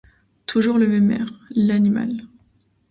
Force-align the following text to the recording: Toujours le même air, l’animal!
Toujours 0.47 0.79
le 0.79 0.87
même 0.87 1.11
air, 1.11 1.31
l’animal! 1.51 2.23